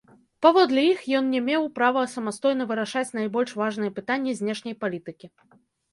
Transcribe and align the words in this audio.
Паводле 0.43 0.85
іх 0.93 1.03
ён 1.17 1.27
не 1.33 1.41
меў 1.49 1.67
права 1.77 2.01
самастойна 2.15 2.67
вырашаць 2.71 3.15
найбольш 3.19 3.53
важныя 3.61 3.95
пытанні 4.01 4.37
знешняй 4.41 4.75
палітыкі. 4.85 5.35